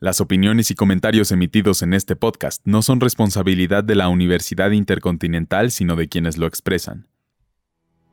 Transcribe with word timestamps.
Las 0.00 0.20
opiniones 0.20 0.72
y 0.72 0.74
comentarios 0.74 1.30
emitidos 1.30 1.80
en 1.82 1.94
este 1.94 2.16
podcast 2.16 2.60
no 2.64 2.82
son 2.82 3.00
responsabilidad 3.00 3.84
de 3.84 3.94
la 3.94 4.08
Universidad 4.08 4.72
Intercontinental, 4.72 5.70
sino 5.70 5.94
de 5.94 6.08
quienes 6.08 6.36
lo 6.36 6.46
expresan. 6.46 7.06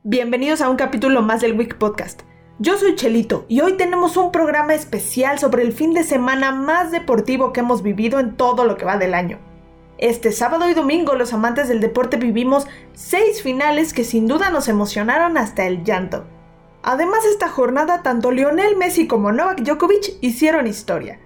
Bienvenidos 0.04 0.60
a 0.60 0.70
un 0.70 0.76
capítulo 0.76 1.22
más 1.22 1.40
del 1.40 1.58
Week 1.58 1.76
Podcast. 1.76 2.22
Yo 2.60 2.78
soy 2.78 2.94
Chelito 2.94 3.46
y 3.48 3.62
hoy 3.62 3.76
tenemos 3.76 4.16
un 4.16 4.30
programa 4.30 4.74
especial 4.74 5.40
sobre 5.40 5.64
el 5.64 5.72
fin 5.72 5.92
de 5.92 6.04
semana 6.04 6.52
más 6.52 6.92
deportivo 6.92 7.52
que 7.52 7.60
hemos 7.60 7.82
vivido 7.82 8.20
en 8.20 8.36
todo 8.36 8.64
lo 8.64 8.76
que 8.76 8.84
va 8.84 8.96
del 8.96 9.12
año. 9.12 9.40
Este 9.98 10.30
sábado 10.30 10.70
y 10.70 10.74
domingo 10.74 11.16
los 11.16 11.32
amantes 11.32 11.68
del 11.68 11.80
deporte 11.80 12.16
vivimos 12.16 12.68
seis 12.94 13.42
finales 13.42 13.92
que 13.92 14.04
sin 14.04 14.28
duda 14.28 14.50
nos 14.50 14.68
emocionaron 14.68 15.36
hasta 15.36 15.66
el 15.66 15.82
llanto. 15.82 16.26
Además 16.84 17.24
esta 17.24 17.48
jornada 17.48 18.02
tanto 18.02 18.30
Lionel 18.30 18.76
Messi 18.76 19.08
como 19.08 19.32
Novak 19.32 19.62
Djokovic 19.62 20.16
hicieron 20.20 20.68
historia. 20.68 21.18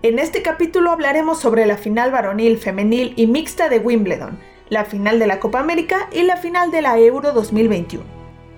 En 0.00 0.20
este 0.20 0.42
capítulo 0.42 0.92
hablaremos 0.92 1.40
sobre 1.40 1.66
la 1.66 1.76
final 1.76 2.12
varonil, 2.12 2.56
femenil 2.58 3.14
y 3.16 3.26
mixta 3.26 3.68
de 3.68 3.80
Wimbledon, 3.80 4.38
la 4.68 4.84
final 4.84 5.18
de 5.18 5.26
la 5.26 5.40
Copa 5.40 5.58
América 5.58 6.08
y 6.12 6.22
la 6.22 6.36
final 6.36 6.70
de 6.70 6.82
la 6.82 7.00
Euro 7.00 7.32
2021. 7.32 8.04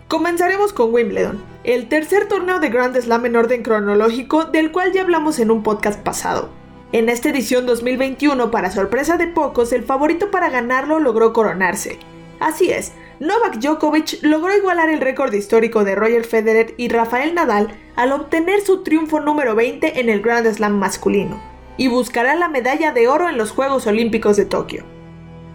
Comenzaremos 0.06 0.74
con 0.74 0.92
Wimbledon, 0.92 1.42
el 1.64 1.88
tercer 1.88 2.28
torneo 2.28 2.60
de 2.60 2.68
Grand 2.68 2.94
Slam 2.94 3.24
en 3.24 3.36
orden 3.36 3.62
cronológico 3.62 4.44
del 4.44 4.70
cual 4.70 4.92
ya 4.92 5.00
hablamos 5.00 5.38
en 5.38 5.50
un 5.50 5.62
podcast 5.62 5.98
pasado. 6.02 6.50
En 6.92 7.08
esta 7.08 7.30
edición 7.30 7.64
2021, 7.64 8.50
para 8.50 8.70
sorpresa 8.70 9.16
de 9.16 9.26
pocos, 9.26 9.72
el 9.72 9.84
favorito 9.84 10.30
para 10.30 10.50
ganarlo 10.50 11.00
logró 11.00 11.32
coronarse. 11.32 11.98
Así 12.38 12.70
es, 12.70 12.92
Novak 13.20 13.58
Djokovic 13.58 14.22
logró 14.22 14.56
igualar 14.56 14.88
el 14.88 15.02
récord 15.02 15.30
histórico 15.34 15.84
de 15.84 15.94
Roger 15.94 16.24
Federer 16.24 16.72
y 16.78 16.88
Rafael 16.88 17.34
Nadal 17.34 17.68
al 17.94 18.12
obtener 18.12 18.62
su 18.62 18.82
triunfo 18.82 19.20
número 19.20 19.54
20 19.54 20.00
en 20.00 20.08
el 20.08 20.22
Grand 20.22 20.50
Slam 20.50 20.78
masculino, 20.78 21.38
y 21.76 21.88
buscará 21.88 22.34
la 22.34 22.48
medalla 22.48 22.92
de 22.92 23.08
oro 23.08 23.28
en 23.28 23.36
los 23.36 23.50
Juegos 23.50 23.86
Olímpicos 23.86 24.38
de 24.38 24.46
Tokio. 24.46 24.84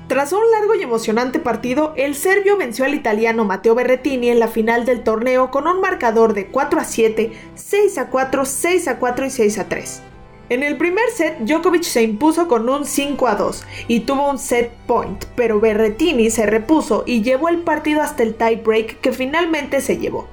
Tras 0.07 0.31
un 0.31 0.43
largo 0.51 0.75
y 0.75 0.83
emocionante 0.83 1.39
partido, 1.39 1.93
el 1.97 2.13
serbio 2.13 2.55
venció 2.55 2.85
al 2.85 2.93
italiano 2.93 3.45
Matteo 3.45 3.73
Berrettini 3.73 4.29
en 4.29 4.39
la 4.39 4.47
final 4.47 4.85
del 4.85 5.01
torneo 5.01 5.49
con 5.49 5.67
un 5.67 5.81
marcador 5.81 6.35
de 6.35 6.45
4 6.45 6.79
a 6.79 6.83
7, 6.83 7.31
6 7.55 7.97
a 7.97 8.11
4, 8.11 8.45
6 8.45 8.87
a 8.89 8.99
4 8.99 9.25
y 9.25 9.29
6 9.31 9.57
a 9.57 9.67
3. 9.67 10.01
En 10.47 10.61
el 10.61 10.77
primer 10.77 11.09
set, 11.11 11.39
Djokovic 11.39 11.83
se 11.83 12.03
impuso 12.03 12.47
con 12.47 12.69
un 12.69 12.85
5 12.85 13.27
a 13.27 13.35
2 13.35 13.63
y 13.87 14.01
tuvo 14.01 14.29
un 14.29 14.37
set 14.37 14.71
point, 14.85 15.25
pero 15.35 15.59
Berrettini 15.59 16.29
se 16.29 16.45
repuso 16.45 17.03
y 17.07 17.23
llevó 17.23 17.49
el 17.49 17.61
partido 17.61 18.01
hasta 18.01 18.21
el 18.21 18.35
tie 18.35 18.57
break 18.57 18.99
que 19.01 19.11
finalmente 19.11 19.81
se 19.81 19.97
llevó. 19.97 20.27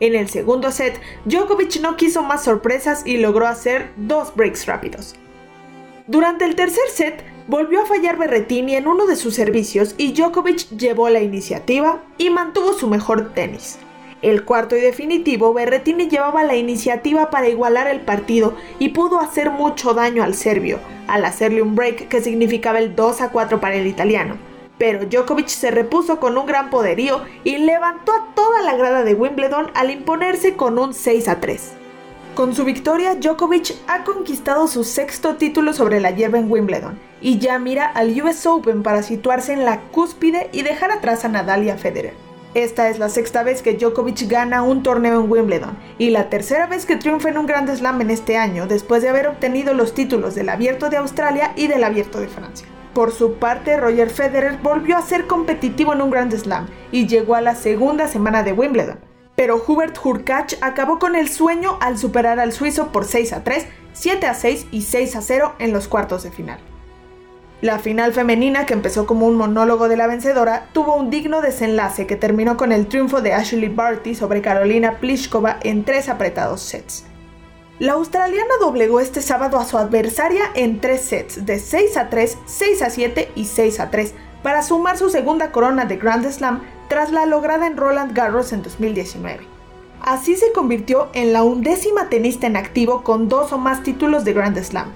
En 0.00 0.14
el 0.14 0.30
segundo 0.30 0.70
set, 0.70 0.98
Djokovic 1.26 1.78
no 1.82 1.96
quiso 1.96 2.22
más 2.22 2.44
sorpresas 2.44 3.02
y 3.04 3.18
logró 3.18 3.46
hacer 3.46 3.90
dos 3.98 4.34
breaks 4.34 4.64
rápidos. 4.64 5.14
Durante 6.06 6.46
el 6.46 6.56
tercer 6.56 6.88
set, 6.88 7.22
volvió 7.46 7.82
a 7.82 7.86
fallar 7.86 8.16
Berrettini 8.16 8.76
en 8.76 8.88
uno 8.88 9.06
de 9.06 9.16
sus 9.16 9.34
servicios 9.34 9.94
y 9.98 10.12
Djokovic 10.12 10.70
llevó 10.70 11.10
la 11.10 11.20
iniciativa 11.20 12.02
y 12.16 12.30
mantuvo 12.30 12.72
su 12.72 12.88
mejor 12.88 13.34
tenis. 13.34 13.78
El 14.22 14.44
cuarto 14.44 14.76
y 14.76 14.80
definitivo, 14.80 15.54
Berretini 15.54 16.08
llevaba 16.08 16.44
la 16.44 16.54
iniciativa 16.54 17.30
para 17.30 17.48
igualar 17.48 17.86
el 17.86 18.00
partido 18.00 18.54
y 18.78 18.90
pudo 18.90 19.18
hacer 19.18 19.50
mucho 19.50 19.94
daño 19.94 20.22
al 20.22 20.34
serbio, 20.34 20.78
al 21.06 21.24
hacerle 21.24 21.62
un 21.62 21.74
break 21.74 22.08
que 22.08 22.20
significaba 22.20 22.80
el 22.80 22.94
2 22.94 23.22
a 23.22 23.30
4 23.30 23.60
para 23.60 23.76
el 23.76 23.86
italiano. 23.86 24.36
Pero 24.76 25.06
Djokovic 25.06 25.48
se 25.48 25.70
repuso 25.70 26.20
con 26.20 26.36
un 26.36 26.44
gran 26.44 26.68
poderío 26.68 27.22
y 27.44 27.56
levantó 27.58 28.12
a 28.12 28.34
toda 28.34 28.60
la 28.62 28.76
grada 28.76 29.04
de 29.04 29.14
Wimbledon 29.14 29.70
al 29.74 29.90
imponerse 29.90 30.54
con 30.54 30.78
un 30.78 30.92
6 30.92 31.28
a 31.28 31.40
3. 31.40 31.72
Con 32.34 32.54
su 32.54 32.64
victoria, 32.64 33.14
Djokovic 33.14 33.74
ha 33.88 34.04
conquistado 34.04 34.66
su 34.68 34.84
sexto 34.84 35.36
título 35.36 35.72
sobre 35.72 35.98
la 35.98 36.10
hierba 36.10 36.38
en 36.38 36.50
Wimbledon 36.50 36.98
y 37.22 37.38
ya 37.38 37.58
mira 37.58 37.86
al 37.86 38.10
US 38.22 38.46
Open 38.46 38.82
para 38.82 39.02
situarse 39.02 39.54
en 39.54 39.64
la 39.64 39.80
cúspide 39.90 40.50
y 40.52 40.62
dejar 40.62 40.92
atrás 40.92 41.24
a 41.24 41.28
Nadal 41.28 41.64
y 41.64 41.70
a 41.70 41.78
Federer. 41.78 42.29
Esta 42.54 42.88
es 42.88 42.98
la 42.98 43.08
sexta 43.08 43.44
vez 43.44 43.62
que 43.62 43.74
Djokovic 43.74 44.28
gana 44.28 44.64
un 44.64 44.82
torneo 44.82 45.20
en 45.20 45.30
Wimbledon 45.30 45.78
y 45.98 46.10
la 46.10 46.28
tercera 46.28 46.66
vez 46.66 46.84
que 46.84 46.96
triunfa 46.96 47.28
en 47.28 47.38
un 47.38 47.46
Grand 47.46 47.72
Slam 47.72 48.00
en 48.00 48.10
este 48.10 48.36
año 48.36 48.66
después 48.66 49.02
de 49.02 49.08
haber 49.08 49.28
obtenido 49.28 49.72
los 49.72 49.94
títulos 49.94 50.34
del 50.34 50.48
Abierto 50.48 50.90
de 50.90 50.96
Australia 50.96 51.52
y 51.54 51.68
del 51.68 51.84
Abierto 51.84 52.18
de 52.18 52.26
Francia. 52.26 52.66
Por 52.92 53.12
su 53.12 53.34
parte, 53.34 53.76
Roger 53.76 54.10
Federer 54.10 54.58
volvió 54.64 54.96
a 54.96 55.02
ser 55.02 55.28
competitivo 55.28 55.92
en 55.92 56.02
un 56.02 56.10
Grand 56.10 56.34
Slam 56.34 56.66
y 56.90 57.06
llegó 57.06 57.36
a 57.36 57.40
la 57.40 57.54
segunda 57.54 58.08
semana 58.08 58.42
de 58.42 58.52
Wimbledon. 58.52 58.98
Pero 59.36 59.62
Hubert 59.64 59.96
Hurkacz 60.04 60.58
acabó 60.60 60.98
con 60.98 61.14
el 61.14 61.28
sueño 61.28 61.78
al 61.80 61.98
superar 61.98 62.40
al 62.40 62.52
suizo 62.52 62.90
por 62.90 63.04
6 63.04 63.32
a 63.32 63.44
3, 63.44 63.68
7 63.92 64.26
a 64.26 64.34
6 64.34 64.66
y 64.72 64.82
6 64.82 65.14
a 65.14 65.22
0 65.22 65.54
en 65.60 65.72
los 65.72 65.86
cuartos 65.86 66.24
de 66.24 66.32
final. 66.32 66.58
La 67.60 67.78
final 67.78 68.14
femenina, 68.14 68.64
que 68.64 68.72
empezó 68.72 69.06
como 69.06 69.26
un 69.26 69.36
monólogo 69.36 69.88
de 69.88 69.98
la 69.98 70.06
vencedora, 70.06 70.68
tuvo 70.72 70.96
un 70.96 71.10
digno 71.10 71.42
desenlace 71.42 72.06
que 72.06 72.16
terminó 72.16 72.56
con 72.56 72.72
el 72.72 72.86
triunfo 72.86 73.20
de 73.20 73.34
Ashley 73.34 73.68
Barty 73.68 74.14
sobre 74.14 74.40
Carolina 74.40 74.98
Pliskova 74.98 75.58
en 75.62 75.84
tres 75.84 76.08
apretados 76.08 76.62
sets. 76.62 77.04
La 77.78 77.92
australiana 77.92 78.54
doblegó 78.60 78.98
este 78.98 79.20
sábado 79.20 79.58
a 79.58 79.66
su 79.66 79.76
adversaria 79.76 80.44
en 80.54 80.80
tres 80.80 81.02
sets 81.02 81.44
de 81.44 81.58
6 81.58 81.98
a 81.98 82.08
3, 82.08 82.38
6 82.46 82.82
a 82.82 82.90
7 82.90 83.32
y 83.34 83.44
6 83.44 83.80
a 83.80 83.90
3 83.90 84.14
para 84.42 84.62
sumar 84.62 84.96
su 84.96 85.10
segunda 85.10 85.52
corona 85.52 85.84
de 85.84 85.96
Grand 85.96 86.26
Slam 86.30 86.62
tras 86.88 87.12
la 87.12 87.26
lograda 87.26 87.66
en 87.66 87.76
Roland 87.76 88.14
Garros 88.14 88.54
en 88.54 88.62
2019. 88.62 89.46
Así 90.00 90.36
se 90.36 90.52
convirtió 90.52 91.10
en 91.12 91.34
la 91.34 91.42
undécima 91.42 92.08
tenista 92.08 92.46
en 92.46 92.56
activo 92.56 93.02
con 93.02 93.28
dos 93.28 93.52
o 93.52 93.58
más 93.58 93.82
títulos 93.82 94.24
de 94.24 94.32
Grand 94.32 94.58
Slam, 94.62 94.90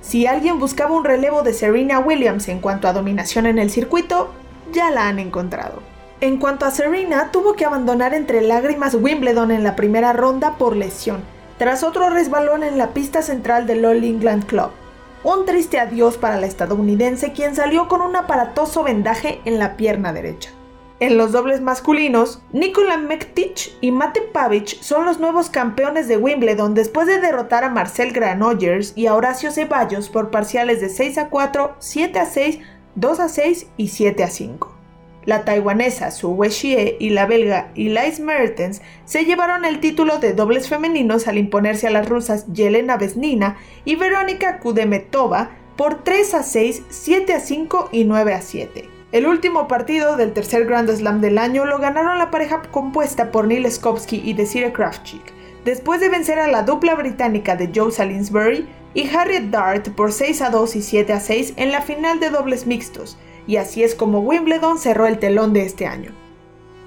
si 0.00 0.26
alguien 0.26 0.58
buscaba 0.58 0.94
un 0.94 1.04
relevo 1.04 1.42
de 1.42 1.52
Serena 1.52 1.98
Williams 1.98 2.48
en 2.48 2.60
cuanto 2.60 2.88
a 2.88 2.92
dominación 2.92 3.46
en 3.46 3.58
el 3.58 3.70
circuito, 3.70 4.30
ya 4.72 4.90
la 4.90 5.08
han 5.08 5.18
encontrado. 5.18 5.82
En 6.20 6.38
cuanto 6.38 6.66
a 6.66 6.70
Serena, 6.70 7.30
tuvo 7.32 7.54
que 7.54 7.64
abandonar 7.64 8.14
entre 8.14 8.42
lágrimas 8.42 8.94
Wimbledon 8.94 9.50
en 9.50 9.64
la 9.64 9.76
primera 9.76 10.12
ronda 10.12 10.56
por 10.58 10.76
lesión, 10.76 11.22
tras 11.58 11.82
otro 11.82 12.10
resbalón 12.10 12.62
en 12.62 12.78
la 12.78 12.88
pista 12.88 13.22
central 13.22 13.66
del 13.66 13.84
All 13.84 14.04
England 14.04 14.46
Club. 14.46 14.70
Un 15.22 15.44
triste 15.44 15.78
adiós 15.78 16.16
para 16.16 16.38
la 16.38 16.46
estadounidense 16.46 17.32
quien 17.32 17.54
salió 17.54 17.88
con 17.88 18.00
un 18.00 18.16
aparatoso 18.16 18.82
vendaje 18.82 19.40
en 19.44 19.58
la 19.58 19.76
pierna 19.76 20.12
derecha. 20.12 20.50
En 21.00 21.16
los 21.16 21.32
dobles 21.32 21.62
masculinos, 21.62 22.42
Nikola 22.52 22.98
Mektic 22.98 23.72
y 23.80 23.90
Mate 23.90 24.20
Pavic 24.20 24.82
son 24.82 25.06
los 25.06 25.18
nuevos 25.18 25.48
campeones 25.48 26.08
de 26.08 26.18
Wimbledon 26.18 26.74
después 26.74 27.06
de 27.06 27.18
derrotar 27.18 27.64
a 27.64 27.70
Marcel 27.70 28.12
Granollers 28.12 28.92
y 28.96 29.06
a 29.06 29.14
Horacio 29.14 29.50
Ceballos 29.50 30.10
por 30.10 30.30
parciales 30.30 30.82
de 30.82 30.90
6 30.90 31.16
a 31.16 31.28
4, 31.30 31.76
7 31.78 32.18
a 32.18 32.26
6, 32.26 32.58
2 32.96 33.20
a 33.20 33.28
6 33.30 33.66
y 33.78 33.88
7 33.88 34.24
a 34.24 34.28
5. 34.28 34.76
La 35.24 35.46
taiwanesa 35.46 36.10
Su 36.10 36.32
Weishie 36.32 36.98
y 37.00 37.08
la 37.08 37.24
belga 37.24 37.72
Elise 37.76 38.22
Mertens 38.22 38.82
se 39.06 39.24
llevaron 39.24 39.64
el 39.64 39.80
título 39.80 40.18
de 40.18 40.34
dobles 40.34 40.68
femeninos 40.68 41.28
al 41.28 41.38
imponerse 41.38 41.86
a 41.86 41.90
las 41.92 42.10
rusas 42.10 42.46
Yelena 42.52 42.98
Vesnina 42.98 43.56
y 43.86 43.96
Verónica 43.96 44.58
Kudemetova 44.58 45.52
por 45.76 46.04
3 46.04 46.34
a 46.34 46.42
6, 46.42 46.82
7 46.90 47.32
a 47.32 47.40
5 47.40 47.88
y 47.90 48.04
9 48.04 48.34
a 48.34 48.42
7. 48.42 48.99
El 49.12 49.26
último 49.26 49.66
partido 49.66 50.16
del 50.16 50.32
tercer 50.32 50.66
Grand 50.66 50.88
Slam 50.88 51.20
del 51.20 51.38
año 51.38 51.64
lo 51.64 51.78
ganaron 51.78 52.18
la 52.18 52.30
pareja 52.30 52.62
compuesta 52.70 53.32
por 53.32 53.48
Neil 53.48 53.68
Skopsky 53.68 54.22
y 54.24 54.34
Desiree 54.34 54.72
Kravchik, 54.72 55.32
después 55.64 56.00
de 56.00 56.08
vencer 56.08 56.38
a 56.38 56.46
la 56.46 56.62
dupla 56.62 56.94
británica 56.94 57.56
de 57.56 57.72
Joe 57.74 57.90
Salisbury 57.90 58.68
y 58.94 59.08
Harriet 59.08 59.50
Dart 59.50 59.88
por 59.96 60.12
6 60.12 60.42
a 60.42 60.50
2 60.50 60.76
y 60.76 60.82
7 60.82 61.12
a 61.12 61.18
6 61.18 61.54
en 61.56 61.72
la 61.72 61.82
final 61.82 62.20
de 62.20 62.30
dobles 62.30 62.68
mixtos, 62.68 63.18
y 63.48 63.56
así 63.56 63.82
es 63.82 63.96
como 63.96 64.20
Wimbledon 64.20 64.78
cerró 64.78 65.08
el 65.08 65.18
telón 65.18 65.52
de 65.52 65.64
este 65.64 65.86
año. 65.86 66.12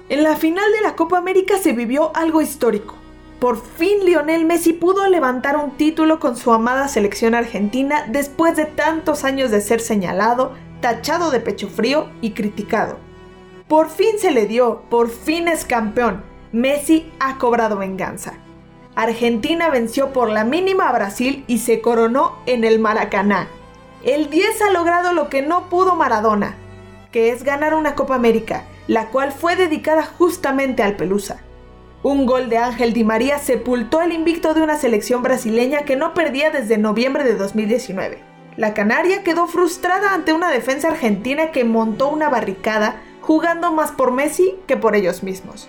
En 0.08 0.22
la 0.22 0.34
final 0.34 0.72
de 0.72 0.80
la 0.80 0.96
Copa 0.96 1.18
América 1.18 1.58
se 1.58 1.72
vivió 1.72 2.10
algo 2.16 2.40
histórico. 2.40 2.94
Por 3.38 3.60
fin 3.60 4.02
Lionel 4.06 4.46
Messi 4.46 4.72
pudo 4.72 5.06
levantar 5.08 5.58
un 5.58 5.72
título 5.72 6.20
con 6.20 6.38
su 6.38 6.54
amada 6.54 6.88
selección 6.88 7.34
argentina 7.34 8.06
después 8.08 8.56
de 8.56 8.64
tantos 8.64 9.24
años 9.24 9.50
de 9.50 9.60
ser 9.60 9.82
señalado, 9.82 10.54
tachado 10.84 11.30
de 11.30 11.40
pecho 11.40 11.70
frío 11.70 12.10
y 12.20 12.32
criticado. 12.32 12.98
Por 13.68 13.88
fin 13.88 14.18
se 14.18 14.30
le 14.30 14.44
dio, 14.44 14.82
por 14.90 15.08
fin 15.08 15.48
es 15.48 15.64
campeón. 15.64 16.22
Messi 16.52 17.10
ha 17.20 17.38
cobrado 17.38 17.78
venganza. 17.78 18.34
Argentina 18.94 19.70
venció 19.70 20.12
por 20.12 20.28
la 20.28 20.44
mínima 20.44 20.90
a 20.90 20.92
Brasil 20.92 21.42
y 21.46 21.60
se 21.60 21.80
coronó 21.80 22.36
en 22.44 22.64
el 22.64 22.80
Maracaná. 22.80 23.48
El 24.02 24.28
10 24.28 24.60
ha 24.60 24.72
logrado 24.72 25.14
lo 25.14 25.30
que 25.30 25.40
no 25.40 25.70
pudo 25.70 25.94
Maradona, 25.94 26.54
que 27.12 27.30
es 27.30 27.44
ganar 27.44 27.72
una 27.72 27.94
Copa 27.94 28.14
América, 28.14 28.64
la 28.86 29.08
cual 29.08 29.32
fue 29.32 29.56
dedicada 29.56 30.02
justamente 30.02 30.82
al 30.82 30.96
Pelusa. 30.96 31.38
Un 32.02 32.26
gol 32.26 32.50
de 32.50 32.58
Ángel 32.58 32.92
Di 32.92 33.04
María 33.04 33.38
sepultó 33.38 34.02
el 34.02 34.12
invicto 34.12 34.52
de 34.52 34.60
una 34.60 34.76
selección 34.76 35.22
brasileña 35.22 35.86
que 35.86 35.96
no 35.96 36.12
perdía 36.12 36.50
desde 36.50 36.76
noviembre 36.76 37.24
de 37.24 37.36
2019. 37.36 38.33
La 38.56 38.72
Canaria 38.72 39.24
quedó 39.24 39.48
frustrada 39.48 40.14
ante 40.14 40.32
una 40.32 40.48
defensa 40.50 40.88
argentina 40.88 41.50
que 41.50 41.64
montó 41.64 42.08
una 42.08 42.28
barricada 42.28 43.02
jugando 43.20 43.72
más 43.72 43.90
por 43.90 44.12
Messi 44.12 44.54
que 44.68 44.76
por 44.76 44.94
ellos 44.94 45.24
mismos. 45.24 45.68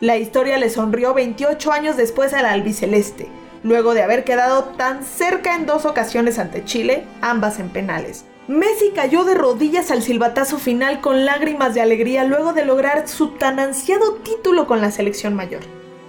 La 0.00 0.18
historia 0.18 0.58
le 0.58 0.68
sonrió 0.68 1.14
28 1.14 1.72
años 1.72 1.96
después 1.96 2.34
al 2.34 2.44
albiceleste, 2.44 3.28
luego 3.62 3.94
de 3.94 4.02
haber 4.02 4.24
quedado 4.24 4.64
tan 4.64 5.02
cerca 5.02 5.54
en 5.54 5.64
dos 5.64 5.86
ocasiones 5.86 6.38
ante 6.38 6.64
Chile, 6.64 7.06
ambas 7.22 7.58
en 7.58 7.70
penales. 7.70 8.26
Messi 8.48 8.90
cayó 8.94 9.24
de 9.24 9.34
rodillas 9.34 9.90
al 9.90 10.02
silbatazo 10.02 10.58
final 10.58 11.00
con 11.00 11.24
lágrimas 11.24 11.72
de 11.72 11.80
alegría 11.80 12.24
luego 12.24 12.52
de 12.52 12.64
lograr 12.64 13.08
su 13.08 13.28
tan 13.28 13.60
ansiado 13.60 14.14
título 14.16 14.66
con 14.66 14.80
la 14.80 14.90
selección 14.90 15.34
mayor. 15.34 15.60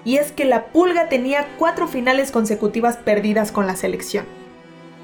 Y 0.03 0.17
es 0.17 0.31
que 0.31 0.45
la 0.45 0.65
Pulga 0.67 1.07
tenía 1.07 1.47
cuatro 1.57 1.87
finales 1.87 2.31
consecutivas 2.31 2.97
perdidas 2.97 3.51
con 3.51 3.67
la 3.67 3.75
selección. 3.75 4.40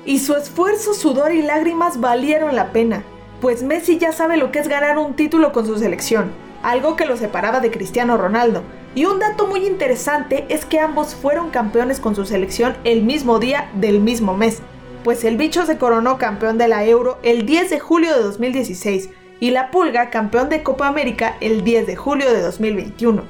Y 0.07 0.19
su 0.19 0.37
esfuerzo, 0.37 0.93
sudor 0.93 1.33
y 1.33 1.41
lágrimas 1.41 1.99
valieron 1.99 2.55
la 2.55 2.71
pena, 2.71 3.03
pues 3.41 3.61
Messi 3.61 3.97
ya 3.97 4.13
sabe 4.13 4.37
lo 4.37 4.53
que 4.53 4.59
es 4.59 4.69
ganar 4.69 4.97
un 4.97 5.17
título 5.17 5.51
con 5.51 5.65
su 5.67 5.77
selección, 5.77 6.31
algo 6.63 6.95
que 6.95 7.05
lo 7.05 7.17
separaba 7.17 7.59
de 7.59 7.71
Cristiano 7.71 8.15
Ronaldo. 8.15 8.63
Y 8.95 9.03
un 9.03 9.19
dato 9.19 9.47
muy 9.47 9.67
interesante 9.67 10.45
es 10.47 10.63
que 10.63 10.79
ambos 10.79 11.13
fueron 11.13 11.49
campeones 11.49 11.99
con 11.99 12.15
su 12.15 12.25
selección 12.25 12.77
el 12.85 13.03
mismo 13.03 13.39
día 13.39 13.69
del 13.73 13.99
mismo 13.99 14.33
mes, 14.33 14.61
pues 15.03 15.25
el 15.25 15.35
bicho 15.35 15.65
se 15.65 15.77
coronó 15.77 16.17
campeón 16.17 16.57
de 16.57 16.69
la 16.69 16.85
Euro 16.85 17.17
el 17.21 17.45
10 17.45 17.69
de 17.69 17.79
julio 17.81 18.15
de 18.15 18.23
2016 18.23 19.09
y 19.41 19.51
la 19.51 19.71
Pulga 19.71 20.09
campeón 20.09 20.47
de 20.47 20.63
Copa 20.63 20.87
América 20.87 21.35
el 21.41 21.65
10 21.65 21.85
de 21.85 21.97
julio 21.97 22.31
de 22.33 22.39
2021. 22.43 23.23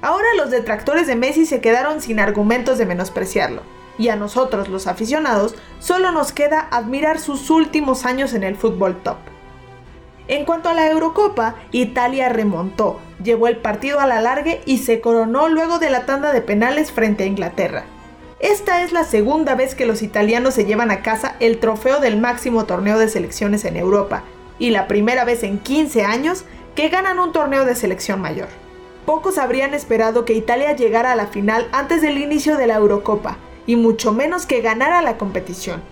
Ahora 0.00 0.28
los 0.36 0.52
detractores 0.52 1.08
de 1.08 1.16
Messi 1.16 1.44
se 1.44 1.60
quedaron 1.60 2.00
sin 2.00 2.20
argumentos 2.20 2.78
de 2.78 2.86
menospreciarlo, 2.86 3.62
y 3.98 4.08
a 4.08 4.16
nosotros 4.16 4.68
los 4.68 4.86
aficionados 4.86 5.54
solo 5.78 6.10
nos 6.10 6.32
queda 6.32 6.68
admirar 6.70 7.18
sus 7.18 7.50
últimos 7.50 8.04
años 8.04 8.32
en 8.34 8.44
el 8.44 8.56
fútbol 8.56 8.96
top. 9.02 9.18
En 10.28 10.44
cuanto 10.44 10.68
a 10.68 10.74
la 10.74 10.88
Eurocopa, 10.88 11.56
Italia 11.72 12.28
remontó, 12.28 13.00
llevó 13.22 13.48
el 13.48 13.56
partido 13.56 13.98
a 13.98 14.06
la 14.06 14.20
largue 14.20 14.60
y 14.64 14.78
se 14.78 15.00
coronó 15.00 15.48
luego 15.48 15.78
de 15.78 15.90
la 15.90 16.06
tanda 16.06 16.32
de 16.32 16.40
penales 16.40 16.92
frente 16.92 17.24
a 17.24 17.26
Inglaterra. 17.26 17.84
Esta 18.38 18.82
es 18.82 18.92
la 18.92 19.04
segunda 19.04 19.54
vez 19.54 19.74
que 19.74 19.86
los 19.86 20.02
italianos 20.02 20.54
se 20.54 20.64
llevan 20.64 20.90
a 20.90 21.02
casa 21.02 21.34
el 21.40 21.58
trofeo 21.58 22.00
del 22.00 22.18
máximo 22.20 22.64
torneo 22.64 22.98
de 22.98 23.08
selecciones 23.08 23.64
en 23.64 23.76
Europa 23.76 24.22
y 24.58 24.70
la 24.70 24.86
primera 24.86 25.24
vez 25.24 25.42
en 25.42 25.58
15 25.58 26.04
años 26.04 26.44
que 26.74 26.88
ganan 26.88 27.18
un 27.18 27.32
torneo 27.32 27.64
de 27.64 27.74
selección 27.74 28.20
mayor. 28.20 28.48
Pocos 29.04 29.36
habrían 29.36 29.74
esperado 29.74 30.24
que 30.24 30.34
Italia 30.34 30.76
llegara 30.76 31.12
a 31.12 31.16
la 31.16 31.26
final 31.26 31.68
antes 31.72 32.02
del 32.02 32.18
inicio 32.18 32.56
de 32.56 32.68
la 32.68 32.76
Eurocopa 32.76 33.36
y 33.66 33.76
mucho 33.76 34.12
menos 34.12 34.46
que 34.46 34.60
ganara 34.60 35.02
la 35.02 35.18
competición 35.18 35.82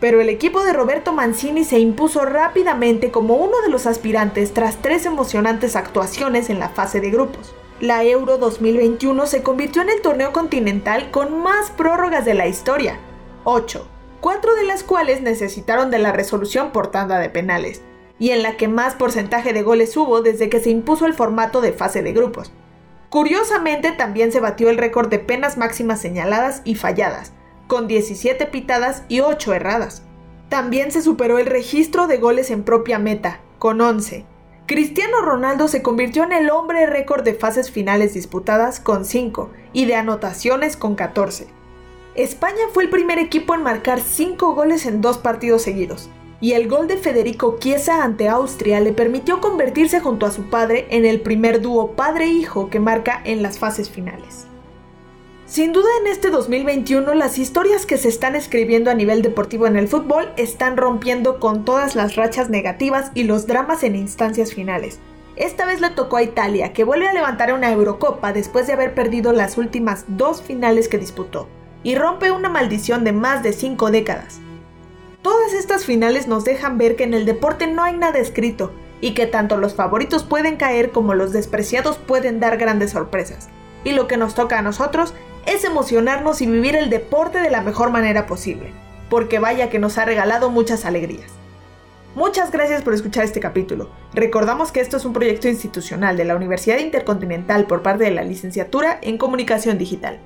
pero 0.00 0.20
el 0.20 0.28
equipo 0.28 0.62
de 0.62 0.72
Roberto 0.72 1.12
Mancini 1.12 1.64
se 1.64 1.78
impuso 1.78 2.24
rápidamente 2.24 3.10
como 3.10 3.34
uno 3.34 3.60
de 3.62 3.68
los 3.68 3.86
aspirantes 3.86 4.54
tras 4.54 4.76
tres 4.80 5.06
emocionantes 5.06 5.76
actuaciones 5.76 6.50
en 6.50 6.58
la 6.58 6.68
fase 6.68 7.00
de 7.00 7.10
grupos. 7.10 7.54
La 7.80 8.04
Euro 8.04 8.38
2021 8.38 9.26
se 9.26 9.42
convirtió 9.42 9.82
en 9.82 9.88
el 9.90 10.00
torneo 10.00 10.32
continental 10.32 11.10
con 11.10 11.42
más 11.42 11.70
prórrogas 11.70 12.24
de 12.24 12.34
la 12.34 12.46
historia, 12.46 12.98
8, 13.44 13.86
cuatro 14.20 14.54
de 14.54 14.64
las 14.64 14.82
cuales 14.82 15.20
necesitaron 15.20 15.90
de 15.90 15.98
la 15.98 16.12
resolución 16.12 16.70
por 16.70 16.90
tanda 16.90 17.18
de 17.18 17.30
penales, 17.30 17.82
y 18.18 18.30
en 18.30 18.42
la 18.42 18.56
que 18.56 18.66
más 18.66 18.94
porcentaje 18.94 19.52
de 19.52 19.62
goles 19.62 19.96
hubo 19.96 20.22
desde 20.22 20.48
que 20.48 20.60
se 20.60 20.70
impuso 20.70 21.06
el 21.06 21.14
formato 21.14 21.60
de 21.60 21.72
fase 21.72 22.02
de 22.02 22.12
grupos. 22.12 22.52
Curiosamente 23.10 23.92
también 23.92 24.32
se 24.32 24.40
batió 24.40 24.68
el 24.68 24.76
récord 24.76 25.08
de 25.08 25.18
penas 25.18 25.56
máximas 25.56 26.00
señaladas 26.00 26.60
y 26.64 26.74
falladas, 26.74 27.32
con 27.66 27.88
17 27.88 28.46
pitadas 28.46 29.04
y 29.08 29.20
8 29.20 29.54
erradas. 29.54 30.02
También 30.48 30.92
se 30.92 31.02
superó 31.02 31.38
el 31.38 31.46
registro 31.46 32.06
de 32.06 32.18
goles 32.18 32.50
en 32.50 32.64
propia 32.64 32.98
meta, 32.98 33.40
con 33.58 33.80
11. 33.80 34.26
Cristiano 34.66 35.22
Ronaldo 35.22 35.66
se 35.68 35.80
convirtió 35.80 36.24
en 36.24 36.32
el 36.32 36.50
hombre 36.50 36.84
récord 36.86 37.22
de 37.22 37.32
fases 37.32 37.70
finales 37.70 38.12
disputadas 38.12 38.80
con 38.80 39.06
5 39.06 39.50
y 39.72 39.86
de 39.86 39.94
anotaciones 39.94 40.76
con 40.76 40.94
14. 40.94 41.46
España 42.14 42.64
fue 42.74 42.84
el 42.84 42.90
primer 42.90 43.18
equipo 43.18 43.54
en 43.54 43.62
marcar 43.62 44.00
5 44.00 44.54
goles 44.54 44.84
en 44.84 45.00
dos 45.00 45.16
partidos 45.16 45.62
seguidos, 45.62 46.10
y 46.40 46.52
el 46.52 46.68
gol 46.68 46.86
de 46.86 46.96
Federico 46.96 47.56
Chiesa 47.58 48.04
ante 48.04 48.28
Austria 48.28 48.80
le 48.80 48.92
permitió 48.92 49.40
convertirse 49.40 50.00
junto 50.00 50.26
a 50.26 50.30
su 50.30 50.44
padre 50.44 50.86
en 50.90 51.04
el 51.04 51.20
primer 51.20 51.60
dúo 51.60 51.92
padre-hijo 51.92 52.70
que 52.70 52.80
marca 52.80 53.20
en 53.24 53.42
las 53.42 53.58
fases 53.58 53.90
finales. 53.90 54.46
Sin 55.46 55.72
duda 55.72 55.88
en 56.02 56.08
este 56.08 56.30
2021 56.30 57.14
las 57.14 57.38
historias 57.38 57.86
que 57.86 57.96
se 57.96 58.08
están 58.08 58.36
escribiendo 58.36 58.90
a 58.90 58.94
nivel 58.94 59.22
deportivo 59.22 59.66
en 59.66 59.76
el 59.76 59.88
fútbol 59.88 60.30
están 60.36 60.76
rompiendo 60.76 61.40
con 61.40 61.64
todas 61.64 61.96
las 61.96 62.16
rachas 62.16 62.50
negativas 62.50 63.10
y 63.14 63.24
los 63.24 63.46
dramas 63.46 63.82
en 63.82 63.96
instancias 63.96 64.52
finales. 64.52 65.00
Esta 65.36 65.66
vez 65.66 65.80
le 65.80 65.90
tocó 65.90 66.16
a 66.16 66.22
Italia, 66.22 66.72
que 66.72 66.84
vuelve 66.84 67.08
a 67.08 67.12
levantar 67.12 67.52
una 67.52 67.72
Eurocopa 67.72 68.32
después 68.32 68.66
de 68.66 68.72
haber 68.72 68.94
perdido 68.94 69.32
las 69.32 69.56
últimas 69.56 70.04
dos 70.08 70.42
finales 70.42 70.88
que 70.88 70.98
disputó, 70.98 71.48
y 71.82 71.94
rompe 71.94 72.30
una 72.32 72.48
maldición 72.48 73.04
de 73.04 73.12
más 73.12 73.42
de 73.42 73.52
cinco 73.52 73.90
décadas. 73.90 74.40
Todas 75.22 75.52
estas 75.52 75.84
finales 75.84 76.28
nos 76.28 76.44
dejan 76.44 76.78
ver 76.78 76.96
que 76.96 77.04
en 77.04 77.14
el 77.14 77.26
deporte 77.26 77.66
no 77.66 77.82
hay 77.82 77.96
nada 77.96 78.18
escrito, 78.18 78.72
y 79.00 79.14
que 79.14 79.26
tanto 79.26 79.56
los 79.56 79.74
favoritos 79.74 80.24
pueden 80.24 80.56
caer 80.56 80.90
como 80.90 81.14
los 81.14 81.32
despreciados 81.32 81.98
pueden 81.98 82.40
dar 82.40 82.56
grandes 82.56 82.92
sorpresas. 82.92 83.48
Y 83.84 83.92
lo 83.92 84.08
que 84.08 84.16
nos 84.16 84.34
toca 84.34 84.58
a 84.58 84.62
nosotros 84.62 85.14
es 85.46 85.64
emocionarnos 85.64 86.42
y 86.42 86.46
vivir 86.46 86.76
el 86.76 86.90
deporte 86.90 87.40
de 87.40 87.50
la 87.50 87.62
mejor 87.62 87.90
manera 87.90 88.26
posible, 88.26 88.72
porque 89.08 89.38
vaya 89.38 89.70
que 89.70 89.78
nos 89.78 89.98
ha 89.98 90.04
regalado 90.04 90.50
muchas 90.50 90.84
alegrías. 90.84 91.30
Muchas 92.14 92.50
gracias 92.50 92.82
por 92.82 92.94
escuchar 92.94 93.24
este 93.24 93.38
capítulo. 93.38 93.90
Recordamos 94.12 94.72
que 94.72 94.80
esto 94.80 94.96
es 94.96 95.04
un 95.04 95.12
proyecto 95.12 95.48
institucional 95.48 96.16
de 96.16 96.24
la 96.24 96.34
Universidad 96.34 96.78
Intercontinental 96.78 97.66
por 97.66 97.82
parte 97.82 98.04
de 98.04 98.10
la 98.10 98.24
Licenciatura 98.24 98.98
en 99.02 99.18
Comunicación 99.18 99.78
Digital. 99.78 100.18